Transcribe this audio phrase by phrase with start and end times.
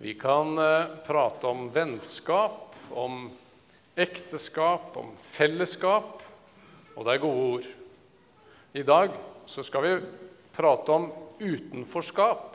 [0.00, 3.30] Vi kan eh, prate om vennskap, om
[3.96, 6.22] ekteskap, om fellesskap,
[6.94, 7.66] og det er gode ord.
[8.78, 9.10] I dag
[9.46, 9.96] så skal vi
[10.54, 11.08] prate om
[11.42, 12.54] utenforskap.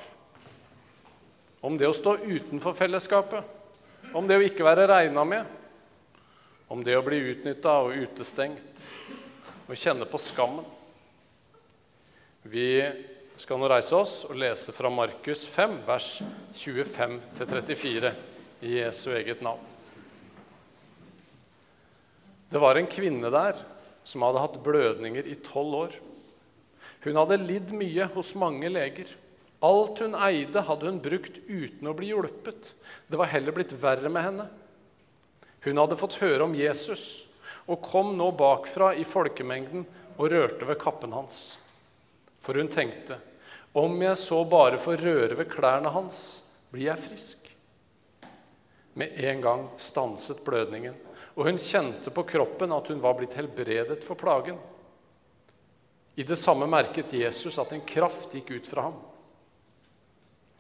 [1.67, 3.43] Om det å stå utenfor fellesskapet.
[4.15, 5.43] Om det å ikke være regna med.
[6.71, 8.87] Om det å bli utnytta og utestengt.
[9.67, 10.63] Og kjenne på skammen.
[12.47, 12.69] Vi
[13.43, 16.07] skal nå reise oss og lese fra Markus 5, vers
[16.55, 18.11] 25-34
[18.63, 19.65] i Jesu eget navn.
[22.47, 23.57] Det var en kvinne der
[24.07, 25.97] som hadde hatt blødninger i tolv år.
[27.03, 29.11] Hun hadde lidd mye hos mange leger.
[29.63, 32.71] Alt hun eide, hadde hun brukt uten å bli hjulpet.
[33.11, 34.47] Det var heller blitt verre med henne.
[35.67, 37.25] Hun hadde fått høre om Jesus
[37.67, 39.83] og kom nå bakfra i folkemengden
[40.15, 41.57] og rørte ved kappen hans.
[42.43, 43.19] For hun tenkte,
[43.73, 46.19] om jeg så bare får røre ved klærne hans,
[46.73, 47.47] blir jeg frisk.
[48.93, 50.93] Med en gang stanset blødningen,
[51.33, 54.59] og hun kjente på kroppen at hun var blitt helbredet for plagen.
[56.13, 58.99] I det samme merket Jesus at en kraft gikk ut fra ham.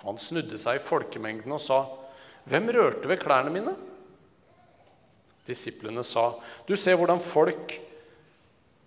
[0.03, 1.85] Han snudde seg i folkemengden og sa,
[2.49, 3.75] 'Hvem rørte ved klærne mine?'
[5.45, 6.33] Disiplene sa,
[6.67, 7.79] 'Du ser hvordan folk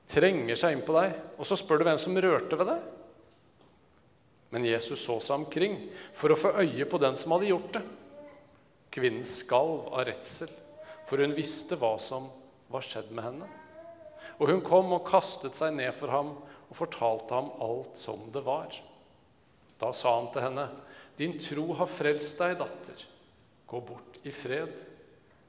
[0.09, 2.96] trenger seg inn på deg, og så spør du hvem som rørte ved deg?'
[4.55, 5.79] Men Jesus så seg omkring
[6.15, 7.83] for å få øye på den som hadde gjort det.
[8.97, 10.51] Kvinnen skalv av redsel,
[11.09, 12.31] for hun visste hva som
[12.73, 13.49] var skjedd med henne.
[14.39, 16.35] Og hun kom og kastet seg ned for ham
[16.67, 18.73] og fortalte ham alt som det var.
[19.81, 20.69] Da sa han til henne,
[21.17, 23.07] 'Din tro har frelst deg, datter.
[23.67, 24.73] Gå bort i fred.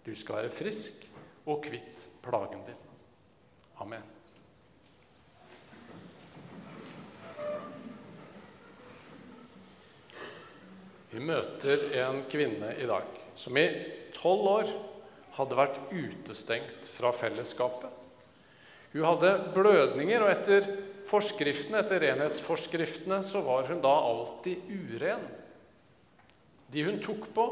[0.04, 1.04] Du skal være frisk
[1.46, 2.86] og kvitt plagen din.'
[3.80, 4.17] Amen.
[11.18, 13.64] Vi møter en kvinne i dag som i
[14.14, 14.68] tolv år
[15.34, 17.90] hadde vært utestengt fra fellesskapet.
[18.92, 20.68] Hun hadde blødninger, og etter
[21.10, 25.24] forskriftene, etter renhetsforskriftene så var hun da alltid uren.
[26.70, 27.46] De hun tok på,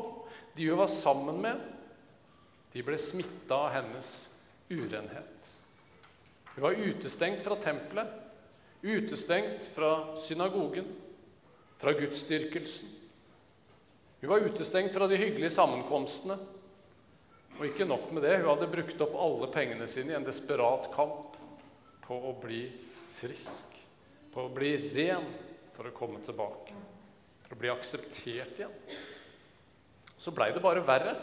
[0.54, 1.64] de hun var sammen med,
[2.70, 4.12] de ble smitta av hennes
[4.70, 5.50] urenhet.
[6.54, 8.14] Hun var utestengt fra tempelet,
[8.86, 10.94] utestengt fra synagogen,
[11.82, 12.94] fra gudsdyrkelsen.
[14.26, 16.34] Hun var utestengt fra de hyggelige sammenkomstene.
[17.60, 20.88] Og ikke nok med det, hun hadde brukt opp alle pengene sine i en desperat
[20.96, 21.38] kamp
[22.02, 22.64] på å bli
[23.20, 23.78] frisk,
[24.34, 25.30] på å bli ren
[25.78, 26.74] for å komme tilbake,
[27.46, 28.76] for å bli akseptert igjen.
[30.18, 31.16] Så blei det bare verre.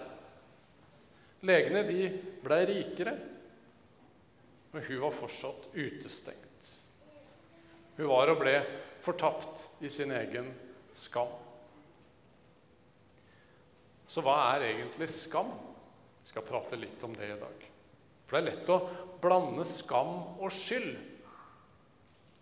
[1.42, 2.08] Legene de
[2.46, 3.19] blei rikere,
[4.70, 6.74] men hun var fortsatt utestengt.
[7.98, 8.60] Hun var og ble
[9.02, 10.54] fortapt i sin egen
[10.94, 11.50] skam.
[14.12, 15.48] Så hva er egentlig skam?
[16.20, 17.62] Vi skal prate litt om det i dag.
[18.28, 18.80] For det er lett å
[19.22, 20.92] blande skam og skyld.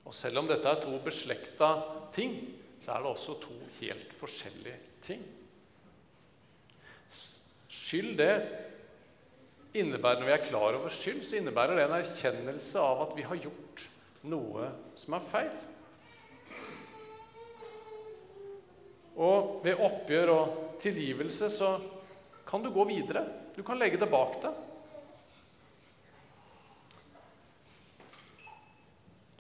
[0.09, 1.69] Og selv om dette er to beslekta
[2.15, 2.35] ting,
[2.81, 5.23] så er det også to helt forskjellige ting.
[7.71, 8.35] Skyld, det
[9.79, 13.27] innebærer Når vi er klar over skyld, så innebærer det en erkjennelse av at vi
[13.27, 13.85] har gjort
[14.27, 15.53] noe som er feil.
[19.21, 21.71] Og ved oppgjør og tilgivelse så
[22.47, 23.25] kan du gå videre.
[23.57, 24.67] Du kan legge det bak deg.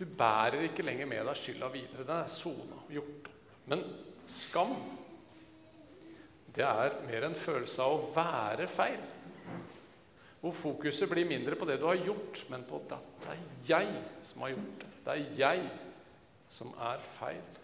[0.00, 2.06] Du bærer ikke lenger med deg skylda videre.
[2.08, 3.28] Den er sona, gjort.
[3.68, 3.82] Men
[4.30, 4.72] skam,
[6.54, 9.02] det er mer en følelse av å være feil.
[10.40, 13.90] Hvor fokuset blir mindre på det du har gjort, men på at det er jeg
[14.24, 14.92] som har gjort det.
[15.04, 15.66] Det er jeg
[16.50, 17.58] som er feil.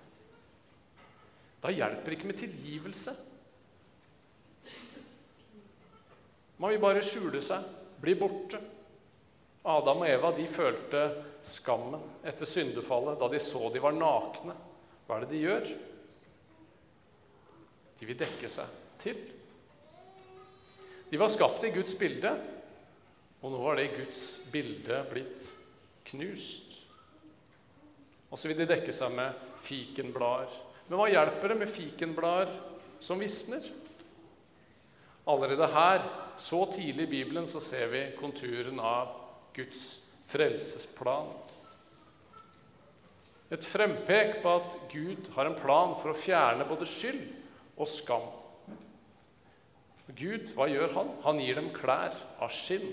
[1.62, 3.16] Da hjelper det ikke med tilgivelse.
[6.56, 7.64] Man vil bare skjule seg,
[8.00, 8.60] bli borte.
[9.66, 11.02] Adam og Eva de følte
[11.46, 14.54] skammen etter syndefallet da de så de var nakne.
[15.06, 15.72] Hva er det de gjør?
[17.96, 19.20] De vil dekke seg til.
[21.10, 22.32] De var skapt i Guds bilde,
[23.42, 25.50] og nå har det Guds bilde blitt
[26.10, 26.80] knust.
[28.30, 30.50] Og så vil de dekke seg med fikenblader.
[30.88, 32.50] Men hva hjelper det med fikenblader
[33.02, 33.62] som visner?
[35.26, 36.04] Allerede her,
[36.38, 39.14] så tidlig i Bibelen, så ser vi konturen av
[39.56, 40.00] Guds
[40.30, 41.32] frelsesplan.
[43.50, 47.22] Et frempek på at Gud har en plan for å fjerne både skyld
[47.76, 48.26] og skam.
[50.16, 51.12] Gud, hva gjør han?
[51.26, 52.86] Han gir dem klær av skinn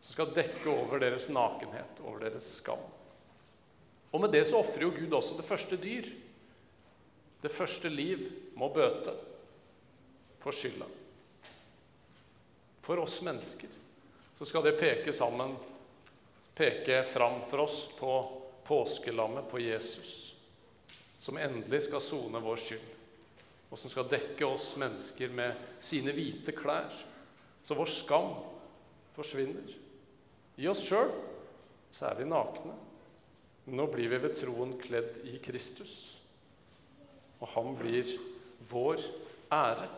[0.00, 2.82] som skal dekke over deres nakenhet, over deres skam.
[4.14, 6.06] Og med det så ofrer jo Gud også det første dyr.
[7.42, 8.22] Det første liv
[8.58, 9.14] må bøte
[10.42, 10.86] for skylda.
[12.86, 13.72] For oss mennesker
[14.38, 15.56] så skal det peke sammen,
[16.54, 18.12] peke fram for oss på
[18.66, 20.34] påskelammet, på Jesus,
[21.18, 22.92] som endelig skal sone vår skyld,
[23.72, 26.92] og som skal dekke oss mennesker med sine hvite klær,
[27.66, 28.30] så vår skam
[29.16, 29.74] forsvinner.
[30.54, 31.10] I oss sjøl
[31.90, 32.76] så er vi nakne.
[33.66, 36.14] Men nå blir vi ved troen kledd i Kristus,
[37.42, 38.14] og han blir
[38.70, 39.02] vår
[39.50, 39.90] ære,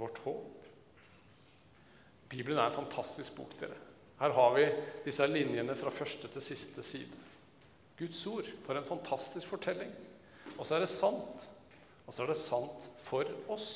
[0.00, 0.63] vårt håp.
[2.34, 3.76] Bibelen er en fantastisk bok, dere.
[4.18, 4.64] Her har vi
[5.04, 7.20] disse linjene fra første til siste side.
[7.98, 8.48] Guds ord.
[8.66, 9.90] For en fantastisk fortelling.
[10.56, 11.48] Og så er det sant.
[12.06, 13.70] Og så er det sant for oss.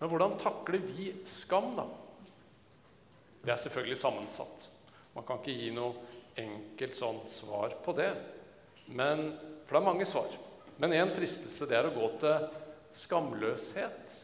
[0.00, 1.86] Men hvordan takler vi skam, da?
[3.44, 4.66] Det er selvfølgelig sammensatt.
[5.14, 8.10] Man kan ikke gi noe enkelt sånn svar på det.
[8.90, 9.30] Men,
[9.66, 10.34] for det er mange svar.
[10.80, 12.48] Men én fristelse det er å gå til
[12.96, 14.18] skamløshet.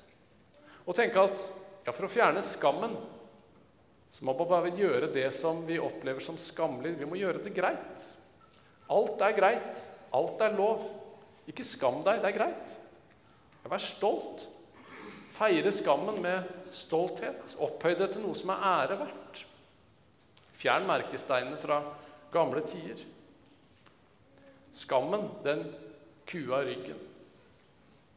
[0.87, 1.41] Og tenke at
[1.87, 2.95] ja, for å fjerne skammen
[4.17, 6.95] så må man bare gjøre det som vi opplever som skammelig.
[6.97, 8.07] Vi må gjøre det greit.
[8.89, 9.83] Alt er greit.
[10.17, 10.87] Alt er lov.
[11.51, 12.77] Ikke skam deg, det er greit.
[13.67, 14.47] Vær stolt.
[15.37, 17.57] Feire skammen med stolthet.
[17.61, 19.43] Opphøy det til noe som er ære verdt.
[20.57, 21.83] Fjern merkesteinene fra
[22.33, 23.03] gamle tider.
[24.73, 25.67] Skammen, den
[26.29, 27.03] kua ryggen.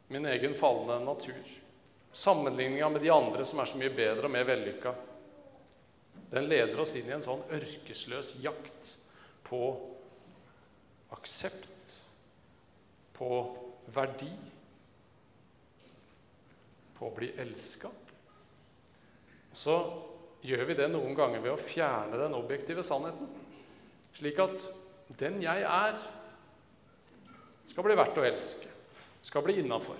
[0.09, 1.57] Min egen falne natur.
[2.11, 4.93] Sammenligninga med de andre som er så mye bedre og mer vellykka.
[6.29, 8.93] Den leder oss inn i en sånn ørkesløs jakt
[9.47, 9.61] på
[11.15, 11.95] aksept,
[13.17, 13.39] på
[13.93, 14.29] verdi,
[16.97, 17.89] på å bli elska.
[19.53, 19.75] Så
[20.45, 23.27] gjør vi det noen ganger ved å fjerne den objektive sannheten,
[24.15, 24.69] slik at
[25.19, 25.97] den jeg er,
[27.69, 28.69] skal bli verdt å elske,
[29.25, 29.99] skal bli innafor.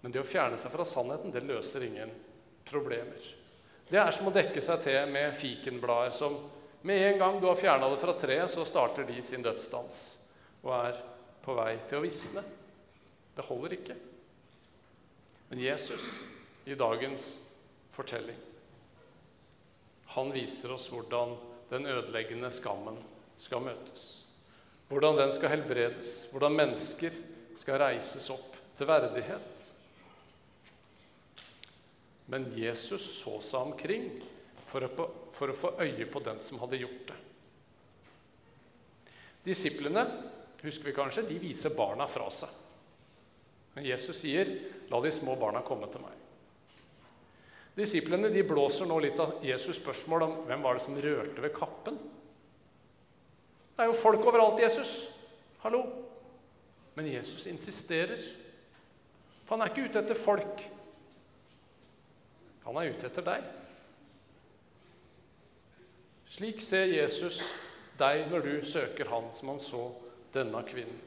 [0.00, 2.12] Men det å fjerne seg fra sannheten, det løser ingen
[2.68, 3.20] problemer.
[3.90, 6.38] Det er som å dekke seg til med fikenblader som
[6.82, 9.98] med en gang du har fjerna det fra treet, så starter de sin dødsdans
[10.62, 11.00] og er
[11.44, 12.44] på vei til å visne.
[13.36, 13.96] Det holder ikke.
[15.50, 16.06] Men Jesus,
[16.64, 17.26] i dagens
[17.92, 18.38] fortelling,
[20.14, 21.36] han viser oss hvordan
[21.70, 22.96] den ødeleggende skammen
[23.38, 24.06] skal møtes.
[24.90, 27.14] Hvordan den skal helbredes, hvordan mennesker
[27.58, 29.69] skal reises opp til verdighet.
[32.30, 34.06] Men Jesus så seg omkring
[34.70, 37.18] for å, for å få øye på den som hadde gjort det.
[39.50, 40.04] Disiplene
[40.62, 42.52] husker vi kanskje, de viser barna fra seg.
[43.74, 44.50] Men Jesus sier,
[44.90, 46.16] 'La de små barna komme til meg'.
[47.78, 51.54] Disiplene de blåser nå litt av Jesus' spørsmål om hvem var det som rørte ved
[51.54, 51.98] kappen.
[53.76, 55.08] Det er jo folk overalt, Jesus.
[55.62, 55.84] Hallo?
[56.94, 58.18] Men Jesus insisterer.
[59.46, 60.66] For han er ikke ute etter folk.
[62.66, 63.46] Han er ute etter deg.
[66.30, 67.40] Slik ser Jesus
[67.98, 69.86] deg når du søker Han som han så
[70.34, 71.00] denne kvinnen.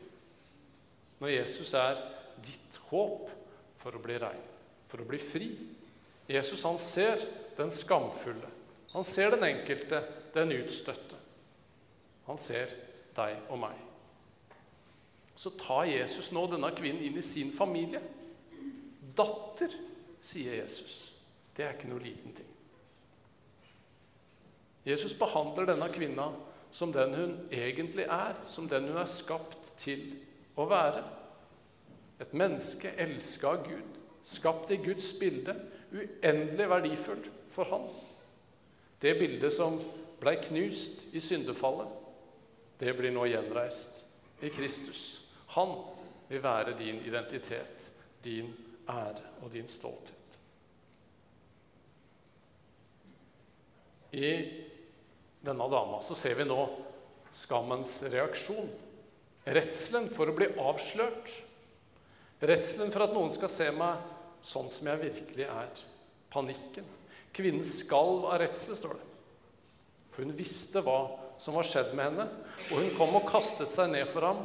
[1.21, 2.01] Når Jesus er
[2.43, 3.29] ditt håp
[3.79, 4.43] for å bli rein,
[4.91, 5.47] for å bli fri.
[6.27, 7.21] Jesus han ser
[7.57, 8.49] den skamfulle.
[8.91, 10.01] Han ser den enkelte,
[10.35, 11.17] den utstøtte.
[12.27, 12.71] Han ser
[13.15, 13.79] deg og meg.
[15.35, 18.01] Så tar Jesus nå denne kvinnen inn i sin familie.
[19.15, 19.73] Datter,
[20.23, 21.12] sier Jesus.
[21.53, 22.49] Det er ikke noe liten ting.
[24.83, 26.27] Jesus behandler denne kvinna
[26.73, 30.01] som den hun egentlig er, som den hun er skapt til
[30.59, 31.03] å være.
[32.23, 35.55] Et menneske elska av Gud, skapt i Guds bilde,
[35.93, 37.85] uendelig verdifullt for han.
[39.01, 39.77] Det bildet som
[40.21, 41.89] blei knust i syndefallet,
[42.79, 44.03] det blir nå gjenreist
[44.43, 45.03] i Kristus.
[45.55, 45.75] Han
[46.29, 47.91] vil være din identitet,
[48.23, 48.49] din
[48.89, 50.22] ære og din stolthet.
[54.13, 54.33] I
[55.41, 56.59] denne dama så ser vi nå
[57.33, 58.69] skammens reaksjon.
[59.43, 61.33] Redselen for å bli avslørt.
[62.43, 64.11] Redselen for at noen skal se meg
[64.43, 65.81] sånn som jeg virkelig er.
[66.33, 66.85] Panikken.
[67.33, 69.09] Kvinnen skalv av redsel, står det.
[70.13, 70.99] For hun visste hva
[71.41, 72.27] som var skjedd med henne,
[72.69, 74.43] og hun kom og kastet seg ned for ham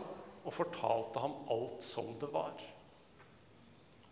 [0.48, 2.56] og fortalte ham alt som det var.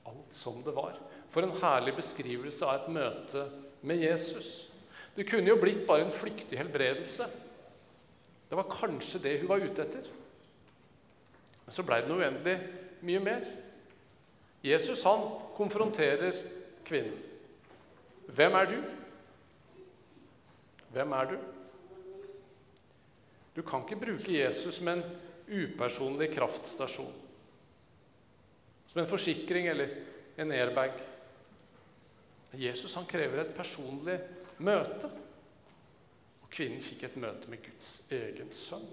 [0.06, 0.98] Alt som det var.
[1.32, 3.46] For en herlig beskrivelse av et møte
[3.86, 4.65] med Jesus.
[5.16, 7.26] Det kunne jo blitt bare en flyktig helbredelse.
[8.46, 10.11] Det var kanskje det hun var ute etter.
[11.64, 12.56] Men så blei det noe uendelig
[13.06, 13.46] mye mer.
[14.66, 15.25] Jesus han
[15.56, 16.37] konfronterer
[16.87, 17.16] kvinnen.
[18.26, 18.78] Hvem er du?
[20.94, 21.37] Hvem er du?
[23.56, 25.04] Du kan ikke bruke Jesus som en
[25.46, 27.23] upersonlig kraftstasjon.
[28.87, 29.90] som en forsikring eller
[30.38, 30.92] en airbag.
[32.56, 34.16] Jesus han krever et personlig
[34.64, 35.10] møte.
[36.42, 38.86] Og kvinnen fikk et møte med Guds egen sønn.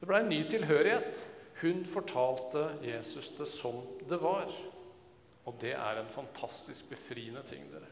[0.00, 1.24] Det ble en ny tilhørighet.
[1.62, 4.50] Hun fortalte Jesus det som det var.
[5.46, 7.88] Og det er en fantastisk befriende ting, dere.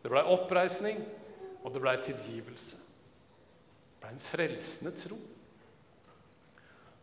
[0.00, 1.00] Det blei oppreisning,
[1.62, 2.78] og det blei tilgivelse.
[2.80, 5.18] Det blei en frelsende tro.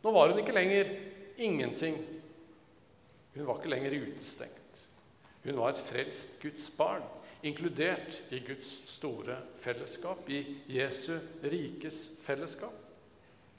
[0.03, 0.91] Nå var hun ikke lenger
[1.38, 1.97] ingenting.
[3.36, 4.83] Hun var ikke lenger utestengt.
[5.43, 7.05] Hun var et frelst Guds barn,
[7.48, 12.75] inkludert i Guds store fellesskap, i Jesu rikes fellesskap.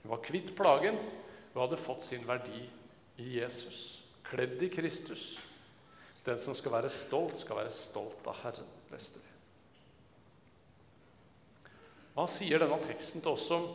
[0.03, 0.99] Hun var kvitt plagen.
[1.55, 2.61] og hadde fått sin verdi
[3.19, 5.41] i Jesus, kledd i Kristus.
[6.23, 9.33] Den som skal være stolt, skal være stolt av Herren, leste vi.
[12.15, 13.67] Hva sier denne teksten til oss som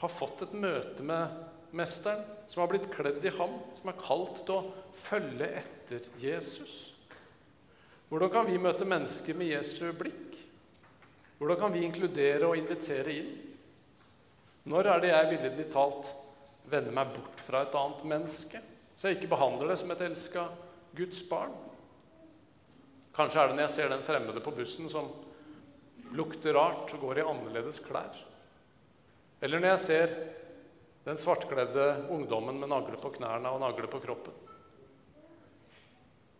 [0.00, 4.40] har fått et møte med Mesteren, som har blitt kledd i ham, som er kalt
[4.46, 6.89] til å følge etter Jesus?
[8.10, 10.34] Hvordan kan vi møte mennesker med Jesu blikk?
[11.38, 13.30] Hvordan kan vi inkludere og invitere inn?
[14.66, 16.10] Når er det jeg billedlig talt
[16.70, 18.58] vender meg bort fra et annet menneske,
[18.98, 20.44] så jeg ikke behandler det som et elska
[20.98, 21.54] Guds barn?
[23.14, 25.08] Kanskje er det når jeg ser den fremmede på bussen som
[26.18, 28.20] lukter rart og går i annerledes klær.
[29.40, 30.14] Eller når jeg ser
[31.06, 34.34] den svartkledde ungdommen med nagle på knærne og nagle på kroppen.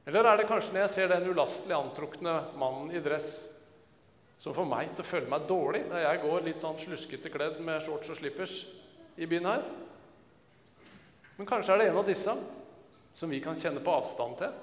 [0.08, 3.30] Eller er det kanskje når jeg ser den ulastelig antrukne mannen i dress
[4.40, 7.60] som får meg til å føle meg dårlig når jeg går litt sånn sluskete kledd
[7.64, 8.54] med shorts og slippers
[9.20, 9.66] i byen her?
[11.36, 12.34] Men kanskje er det en av disse
[13.16, 14.56] som vi kan kjenne på avstand til,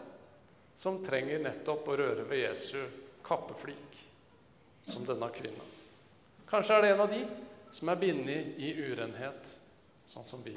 [0.78, 2.80] som trenger nettopp å røre ved Jesu
[3.26, 3.98] kappeflik
[4.88, 5.66] som denne kvinna.
[6.50, 7.22] Kanskje er det en av de
[7.76, 9.56] som er bindet i urenhet,
[10.08, 10.54] sånn som vi.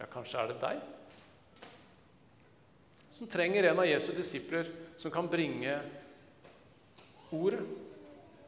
[0.00, 0.82] Ja, kanskje er det deg
[3.20, 5.80] som trenger en av Jesu disipler som kan bringe
[7.30, 7.60] ordet.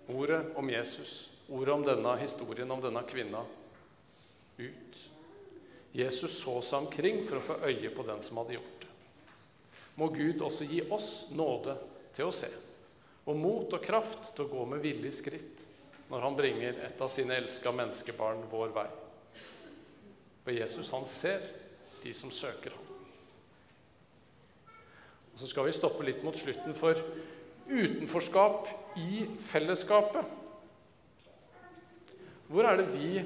[0.07, 3.45] Ordet om Jesus, ordet om denne historien om denne kvinna,
[4.57, 5.03] ut.
[5.93, 8.89] Jesus så seg omkring for å få øye på den som hadde gjort det.
[10.01, 11.77] Må Gud også gi oss nåde
[12.17, 12.49] til å se
[13.29, 15.61] og mot og kraft til å gå med villig skritt
[16.09, 18.89] når han bringer et av sine elska menneskebarn vår vei.
[20.49, 21.45] For Jesus, han ser
[22.01, 22.89] de som søker ham.
[25.33, 26.99] Og Så skal vi stoppe litt mot slutten for
[27.69, 28.69] utenforskap
[29.01, 30.39] i fellesskapet.
[32.53, 33.23] Hvor er det vi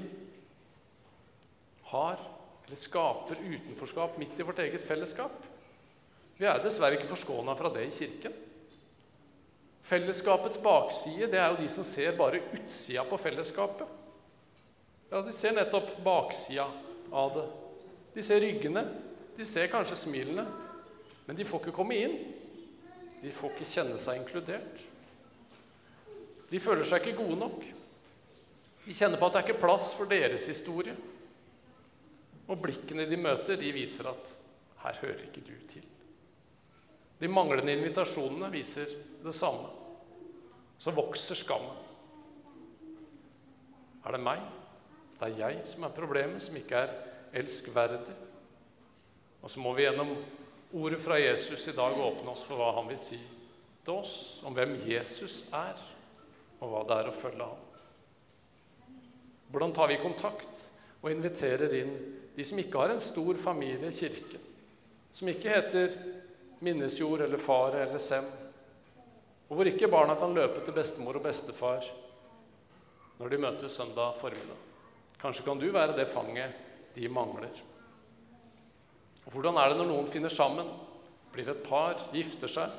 [1.90, 2.20] har
[2.66, 5.34] eller skaper utenforskap midt i vårt eget fellesskap?
[6.36, 8.34] Vi er dessverre ikke forskåna fra det i Kirken.
[9.86, 13.86] Fellesskapets bakside det er jo de som ser bare utsida på fellesskapet.
[15.10, 16.66] Ja, De ser nettopp baksida
[17.14, 17.44] av det.
[18.16, 18.82] De ser ryggene,
[19.36, 20.46] de ser kanskje smilene,
[21.26, 22.16] men de får ikke komme inn.
[23.22, 24.84] De får ikke kjenne seg inkludert.
[26.50, 27.64] De føler seg ikke gode nok.
[28.86, 30.94] De kjenner på at det er ikke plass for deres historie.
[32.46, 34.36] Og blikkene de møter, de viser at
[34.84, 35.86] her hører ikke du til.
[37.18, 38.92] De manglende invitasjonene viser
[39.24, 39.72] det samme.
[40.78, 41.82] Så vokser skammen.
[44.06, 44.42] Er det meg?
[45.18, 46.92] Det er jeg som er problemet, som ikke er
[47.40, 48.14] elskverdig.
[49.42, 50.12] Og så må vi gjennom
[50.76, 53.18] ordet fra Jesus i dag åpne oss for hva han vil si
[53.86, 55.78] til oss om hvem Jesus er,
[56.60, 57.62] og hva det er å følge ham.
[59.52, 60.64] Hvordan tar vi kontakt
[61.00, 61.92] og inviterer inn
[62.36, 64.42] de som ikke har en stor familie i kirken,
[65.14, 65.94] som ikke heter
[66.66, 68.26] Minnesjord eller Fare eller Sem,
[69.46, 71.86] og hvor ikke barna kan løpe til bestemor og bestefar
[73.20, 74.58] når de møtes søndag formiddag.
[75.22, 76.58] Kanskje kan du være det fanget
[76.96, 77.54] de mangler.
[79.26, 80.68] Og Hvordan er det når noen finner sammen,
[81.34, 82.70] blir et par, gifter seg,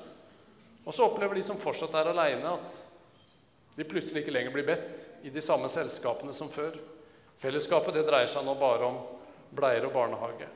[0.87, 5.03] og så opplever de som fortsatt er aleine, at de plutselig ikke lenger blir bedt
[5.27, 6.77] i de samme selskapene som før.
[7.37, 9.01] Fellesskapet det dreier seg nå bare om
[9.53, 10.47] bleier og barnehage.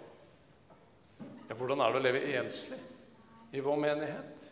[1.51, 2.79] Ja, hvordan er det å leve enslig
[3.51, 4.51] i vår menighet?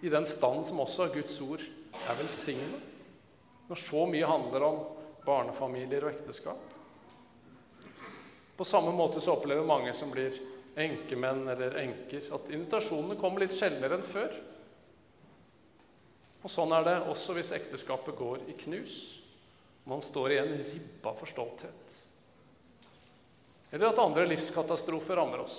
[0.00, 1.62] i den stand som også av Guds ord
[2.08, 2.88] er velsignet.
[3.68, 4.78] Når så mye handler om
[5.26, 6.69] barnefamilier og ekteskap.
[8.60, 10.34] På samme måte så opplever mange som blir
[10.76, 14.34] enkemenn eller enker, at invitasjonene kommer litt sjeldnere enn før.
[16.42, 18.98] Og Sånn er det også hvis ekteskapet går i knus.
[19.88, 21.96] Man står igjen ribba for stolthet.
[23.72, 25.58] Eller at andre livskatastrofer rammer oss.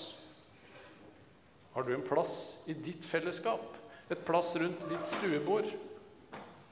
[1.73, 3.79] Har du en plass i ditt fellesskap
[4.13, 5.73] et plass rundt ditt stuebord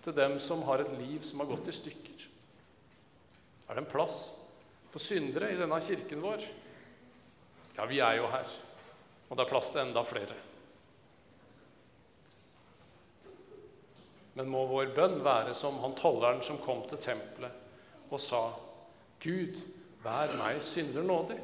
[0.06, 2.28] til dem som har et liv som har gått i stykker?
[3.66, 4.28] Er det en plass
[4.90, 6.46] for syndere i denne kirken vår?
[7.78, 8.56] Ja, vi er jo her,
[9.30, 10.38] og det er plass til enda flere.
[14.40, 17.68] Men må vår bønn være som han tolleren som kom til tempelet
[18.10, 18.42] og sa,
[19.22, 19.58] Gud,
[20.02, 21.38] vær meg synder nådig.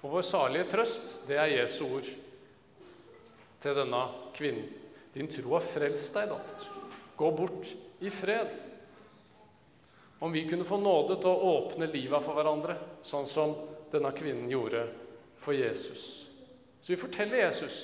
[0.00, 2.08] Og vår salige trøst, det er Jesu ord
[3.60, 4.02] til denne
[4.36, 4.66] kvinnen.
[5.14, 6.66] Din tro har frelst deg, datter.
[7.18, 8.52] Gå bort i fred.
[10.20, 13.54] Om vi kunne få nåde til å åpne livet for hverandre, sånn som
[13.92, 14.82] denne kvinnen gjorde
[15.40, 16.04] for Jesus.
[16.80, 17.78] Så vi forteller Jesus,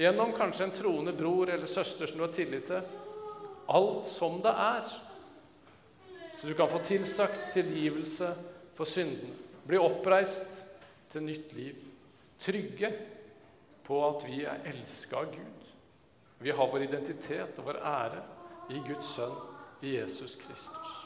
[0.00, 2.80] gjennom kanskje en troende bror eller søster som du har tillit til,
[3.68, 4.96] alt som det er.
[6.40, 8.32] Så du kan få tilsagt tilgivelse
[8.74, 9.36] for syndene.
[9.68, 10.64] Bli oppreist
[11.12, 11.76] til nytt liv.
[12.42, 12.90] Trygge
[13.86, 15.68] på at vi er elska av Gud.
[16.42, 18.24] Vi har vår identitet og vår ære
[18.74, 19.38] i Guds sønn,
[19.82, 21.01] i Jesus Kristus.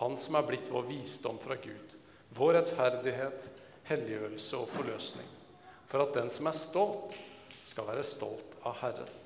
[0.00, 1.96] Han som er blitt vår visdom fra Gud,
[2.36, 3.50] vår rettferdighet,
[3.84, 5.26] helliggjørelse og forløsning.
[5.90, 7.16] For at den som er stolt,
[7.68, 9.18] skal være stolt av Herren.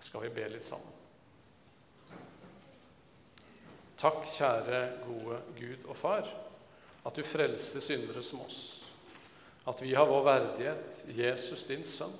[0.00, 0.92] skal vi be litt sammen.
[3.98, 6.28] Takk, kjære, gode Gud og Far,
[7.04, 8.60] at du frelser syndere som oss.
[9.66, 12.14] At vi har vår verdighet Jesus, din sønn.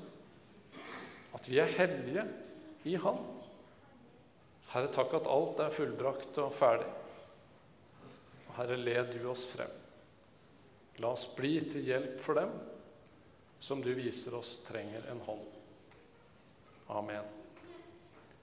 [1.37, 2.25] At vi er hellige
[2.89, 3.21] i Han.
[4.73, 6.89] Herre, takk at alt er fullbrakt og ferdig.
[8.57, 9.71] Herre, led du oss frem.
[11.03, 12.53] La oss bli til hjelp for dem
[13.65, 15.47] som du viser oss trenger en hånd.
[16.95, 17.44] Amen.